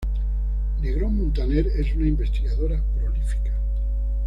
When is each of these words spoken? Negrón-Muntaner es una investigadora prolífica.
Negrón-Muntaner 0.81 1.67
es 1.75 1.93
una 1.95 2.07
investigadora 2.07 2.81
prolífica. 2.99 3.53